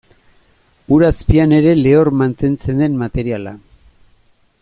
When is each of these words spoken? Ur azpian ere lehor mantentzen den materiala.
Ur 0.93 1.01
azpian 1.09 1.51
ere 1.57 1.73
lehor 1.83 2.09
mantentzen 2.23 2.81
den 2.85 2.93
materiala. 3.05 3.53